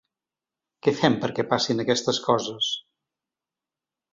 Què 0.87 0.93
fem 1.01 1.17
perquè 1.25 1.45
passin 1.51 1.83
aquestes 1.83 2.23
coses? 2.31 2.71